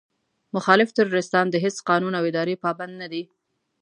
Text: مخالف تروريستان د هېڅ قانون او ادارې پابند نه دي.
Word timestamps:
مخالف 0.55 0.89
تروريستان 0.97 1.45
د 1.49 1.55
هېڅ 1.63 1.75
قانون 1.89 2.13
او 2.19 2.23
ادارې 2.29 2.61
پابند 2.63 2.93
نه 3.01 3.07
دي. 3.11 3.23